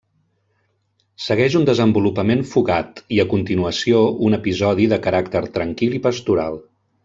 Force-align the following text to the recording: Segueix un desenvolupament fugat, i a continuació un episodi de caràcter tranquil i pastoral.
Segueix 1.25 1.57
un 1.59 1.67
desenvolupament 1.69 2.41
fugat, 2.55 3.03
i 3.17 3.21
a 3.25 3.27
continuació 3.35 4.03
un 4.31 4.39
episodi 4.41 4.89
de 4.95 5.03
caràcter 5.07 5.45
tranquil 5.61 6.01
i 6.01 6.05
pastoral. 6.11 6.61